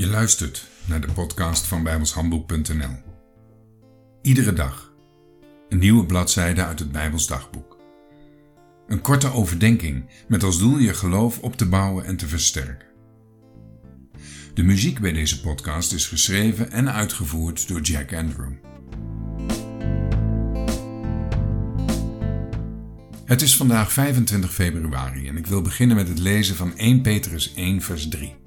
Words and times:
Je 0.00 0.06
luistert 0.06 0.66
naar 0.84 1.00
de 1.00 1.12
podcast 1.12 1.66
van 1.66 1.82
bijbelshandboek.nl. 1.82 2.96
Iedere 4.22 4.52
dag 4.52 4.92
een 5.68 5.78
nieuwe 5.78 6.06
bladzijde 6.06 6.64
uit 6.64 6.78
het 6.78 6.92
Bijbels 6.92 7.26
dagboek. 7.26 7.78
Een 8.86 9.00
korte 9.00 9.32
overdenking 9.32 10.10
met 10.28 10.42
als 10.42 10.58
doel 10.58 10.78
je 10.78 10.94
geloof 10.94 11.38
op 11.38 11.56
te 11.56 11.68
bouwen 11.68 12.04
en 12.04 12.16
te 12.16 12.28
versterken. 12.28 12.86
De 14.54 14.62
muziek 14.62 15.00
bij 15.00 15.12
deze 15.12 15.40
podcast 15.40 15.92
is 15.92 16.06
geschreven 16.06 16.70
en 16.70 16.92
uitgevoerd 16.92 17.68
door 17.68 17.80
Jack 17.80 18.14
Andrew. 18.14 18.52
Het 23.24 23.42
is 23.42 23.56
vandaag 23.56 23.92
25 23.92 24.54
februari 24.54 25.28
en 25.28 25.36
ik 25.36 25.46
wil 25.46 25.62
beginnen 25.62 25.96
met 25.96 26.08
het 26.08 26.18
lezen 26.18 26.56
van 26.56 26.76
1 26.76 27.00
Petrus 27.00 27.54
1 27.54 27.82
vers 27.82 28.08
3. 28.08 28.40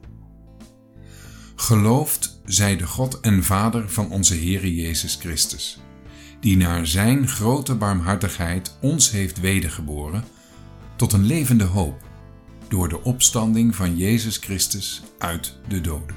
Geloofd 1.64 2.40
zij 2.46 2.78
de 2.78 2.88
God 2.88 3.20
en 3.20 3.44
Vader 3.44 3.90
van 3.90 4.10
onze 4.10 4.36
Heere 4.36 4.76
Jezus 4.76 5.16
Christus, 5.16 5.80
die 6.40 6.58
naar 6.58 6.88
Zijn 6.88 7.28
grote 7.28 7.76
barmhartigheid 7.76 8.78
ons 8.82 9.12
heeft 9.12 9.40
wedergeboren 9.40 10.24
tot 10.96 11.14
een 11.14 11.26
levende 11.26 11.64
hoop 11.64 12.02
door 12.68 12.90
de 12.90 13.04
opstanding 13.04 13.76
van 13.76 13.98
Jezus 13.98 14.38
Christus 14.38 15.04
uit 15.18 15.58
de 15.68 15.82
doden. 15.82 16.16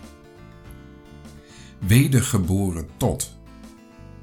Wedergeboren 1.87 2.89
tot. 2.97 3.33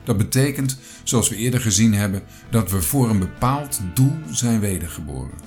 Dat 0.03 0.17
betekent, 0.17 0.77
zoals 1.03 1.29
we 1.29 1.35
eerder 1.35 1.61
gezien 1.61 1.93
hebben, 1.93 2.23
dat 2.49 2.71
we 2.71 2.81
voor 2.81 3.09
een 3.09 3.19
bepaald 3.19 3.79
doel 3.93 4.15
zijn 4.31 4.59
wedergeboren. 4.59 5.37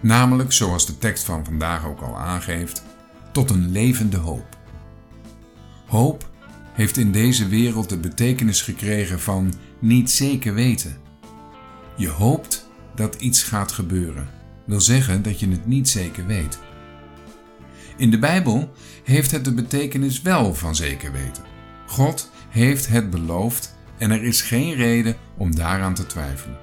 Namelijk, 0.00 0.52
zoals 0.52 0.86
de 0.86 0.98
tekst 0.98 1.24
van 1.24 1.44
vandaag 1.44 1.86
ook 1.86 2.00
al 2.00 2.16
aangeeft, 2.16 2.82
tot 3.32 3.50
een 3.50 3.72
levende 3.72 4.16
hoop. 4.16 4.55
Hoop 5.86 6.30
heeft 6.72 6.96
in 6.96 7.12
deze 7.12 7.48
wereld 7.48 7.88
de 7.88 7.98
betekenis 7.98 8.62
gekregen 8.62 9.20
van 9.20 9.52
niet 9.78 10.10
zeker 10.10 10.54
weten. 10.54 10.96
Je 11.96 12.08
hoopt 12.08 12.68
dat 12.94 13.14
iets 13.14 13.42
gaat 13.42 13.72
gebeuren, 13.72 14.28
wil 14.64 14.80
zeggen 14.80 15.22
dat 15.22 15.40
je 15.40 15.48
het 15.48 15.66
niet 15.66 15.88
zeker 15.88 16.26
weet. 16.26 16.58
In 17.96 18.10
de 18.10 18.18
Bijbel 18.18 18.72
heeft 19.04 19.30
het 19.30 19.44
de 19.44 19.54
betekenis 19.54 20.22
wel 20.22 20.54
van 20.54 20.76
zeker 20.76 21.12
weten. 21.12 21.44
God 21.86 22.30
heeft 22.48 22.88
het 22.88 23.10
beloofd 23.10 23.74
en 23.98 24.10
er 24.10 24.22
is 24.22 24.42
geen 24.42 24.74
reden 24.74 25.16
om 25.36 25.54
daaraan 25.54 25.94
te 25.94 26.06
twijfelen. 26.06 26.58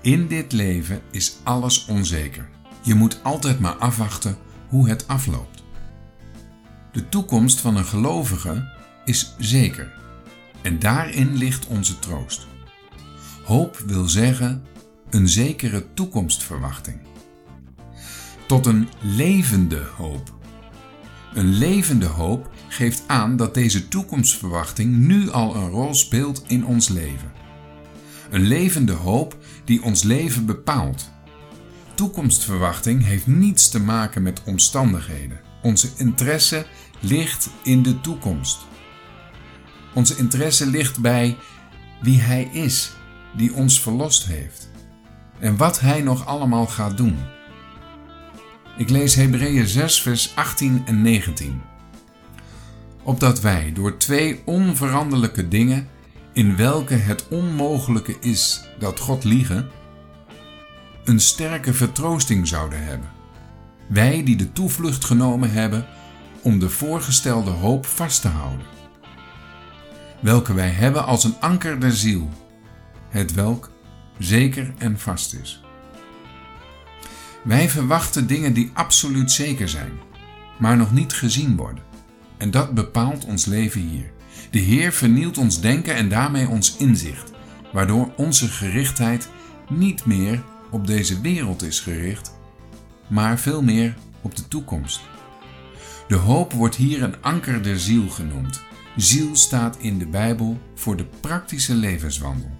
In 0.00 0.26
dit 0.26 0.52
leven 0.52 1.00
is 1.10 1.36
alles 1.42 1.86
onzeker. 1.86 2.48
Je 2.82 2.94
moet 2.94 3.20
altijd 3.22 3.60
maar 3.60 3.74
afwachten 3.74 4.36
hoe 4.68 4.88
het 4.88 5.08
afloopt. 5.08 5.53
De 6.94 7.08
toekomst 7.08 7.60
van 7.60 7.76
een 7.76 7.84
gelovige 7.84 8.68
is 9.04 9.34
zeker 9.38 9.92
en 10.62 10.78
daarin 10.78 11.36
ligt 11.36 11.66
onze 11.66 11.98
troost. 11.98 12.46
Hoop 13.44 13.78
wil 13.86 14.08
zeggen 14.08 14.62
een 15.10 15.28
zekere 15.28 15.86
toekomstverwachting. 15.94 17.00
Tot 18.46 18.66
een 18.66 18.88
levende 19.00 19.82
hoop. 19.96 20.34
Een 21.34 21.48
levende 21.48 22.06
hoop 22.06 22.50
geeft 22.68 23.02
aan 23.06 23.36
dat 23.36 23.54
deze 23.54 23.88
toekomstverwachting 23.88 24.96
nu 24.96 25.30
al 25.30 25.56
een 25.56 25.68
rol 25.68 25.94
speelt 25.94 26.44
in 26.46 26.66
ons 26.66 26.88
leven. 26.88 27.32
Een 28.30 28.46
levende 28.46 28.92
hoop 28.92 29.38
die 29.64 29.82
ons 29.82 30.02
leven 30.02 30.46
bepaalt. 30.46 31.10
Toekomstverwachting 31.94 33.04
heeft 33.04 33.26
niets 33.26 33.68
te 33.68 33.80
maken 33.80 34.22
met 34.22 34.42
omstandigheden. 34.44 35.52
Onze 35.64 35.90
interesse 35.96 36.66
ligt 37.00 37.50
in 37.62 37.82
de 37.82 38.00
toekomst. 38.00 38.58
Onze 39.94 40.16
interesse 40.16 40.66
ligt 40.66 41.00
bij 41.00 41.36
wie 42.00 42.20
Hij 42.20 42.42
is, 42.42 42.92
die 43.36 43.54
ons 43.54 43.80
verlost 43.80 44.26
heeft. 44.26 44.70
En 45.38 45.56
wat 45.56 45.80
Hij 45.80 46.00
nog 46.00 46.26
allemaal 46.26 46.66
gaat 46.66 46.96
doen. 46.96 47.16
Ik 48.76 48.90
lees 48.90 49.14
Hebreeën 49.14 49.66
6, 49.66 50.02
vers 50.02 50.32
18 50.36 50.82
en 50.86 51.02
19. 51.02 51.62
Opdat 53.02 53.40
wij 53.40 53.72
door 53.72 53.96
twee 53.96 54.42
onveranderlijke 54.44 55.48
dingen, 55.48 55.88
in 56.32 56.56
welke 56.56 56.94
het 56.94 57.28
onmogelijke 57.28 58.16
is 58.20 58.68
dat 58.78 58.98
God 58.98 59.24
liegen, 59.24 59.70
een 61.04 61.20
sterke 61.20 61.72
vertroosting 61.72 62.48
zouden 62.48 62.84
hebben. 62.84 63.23
Wij 63.86 64.24
die 64.24 64.36
de 64.36 64.52
toevlucht 64.52 65.04
genomen 65.04 65.52
hebben 65.52 65.86
om 66.42 66.58
de 66.58 66.70
voorgestelde 66.70 67.50
hoop 67.50 67.86
vast 67.86 68.20
te 68.20 68.28
houden, 68.28 68.66
welke 70.20 70.54
wij 70.54 70.68
hebben 70.68 71.04
als 71.04 71.24
een 71.24 71.40
anker 71.40 71.80
der 71.80 71.92
ziel, 71.92 72.30
het 73.08 73.34
welk 73.34 73.70
zeker 74.18 74.74
en 74.78 74.98
vast 74.98 75.34
is. 75.34 75.62
Wij 77.42 77.68
verwachten 77.68 78.26
dingen 78.26 78.52
die 78.52 78.70
absoluut 78.72 79.30
zeker 79.30 79.68
zijn, 79.68 79.92
maar 80.58 80.76
nog 80.76 80.92
niet 80.92 81.12
gezien 81.12 81.56
worden. 81.56 81.82
En 82.36 82.50
dat 82.50 82.74
bepaalt 82.74 83.24
ons 83.24 83.44
leven 83.44 83.80
hier. 83.80 84.12
De 84.50 84.58
Heer 84.58 84.92
vernielt 84.92 85.38
ons 85.38 85.60
denken 85.60 85.94
en 85.94 86.08
daarmee 86.08 86.48
ons 86.48 86.76
inzicht, 86.76 87.32
waardoor 87.72 88.12
onze 88.16 88.48
gerichtheid 88.48 89.28
niet 89.68 90.04
meer 90.04 90.42
op 90.70 90.86
deze 90.86 91.20
wereld 91.20 91.62
is 91.62 91.80
gericht, 91.80 92.34
maar 93.06 93.38
veel 93.38 93.62
meer 93.62 93.96
op 94.20 94.36
de 94.36 94.48
toekomst. 94.48 95.00
De 96.08 96.14
hoop 96.14 96.52
wordt 96.52 96.76
hier 96.76 97.02
een 97.02 97.22
anker 97.22 97.62
der 97.62 97.78
ziel 97.80 98.08
genoemd. 98.08 98.62
Ziel 98.96 99.36
staat 99.36 99.76
in 99.78 99.98
de 99.98 100.06
Bijbel 100.06 100.58
voor 100.74 100.96
de 100.96 101.04
praktische 101.20 101.74
levenswandel. 101.74 102.50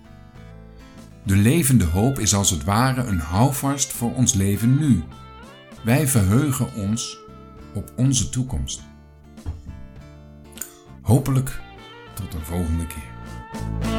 De 1.22 1.36
levende 1.36 1.84
hoop 1.84 2.18
is 2.18 2.34
als 2.34 2.50
het 2.50 2.64
ware 2.64 3.02
een 3.02 3.20
houvast 3.20 3.92
voor 3.92 4.14
ons 4.14 4.34
leven 4.34 4.78
nu. 4.78 5.02
Wij 5.84 6.08
verheugen 6.08 6.74
ons 6.74 7.18
op 7.74 7.92
onze 7.96 8.28
toekomst. 8.28 8.82
Hopelijk 11.02 11.60
tot 12.14 12.34
een 12.34 12.44
volgende 12.44 12.86
keer. 12.86 13.93